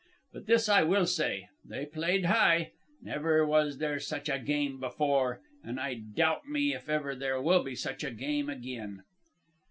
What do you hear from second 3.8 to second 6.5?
such a game before, and I doubt